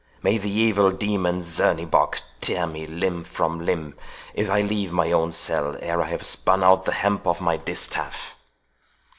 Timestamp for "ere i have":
5.79-6.25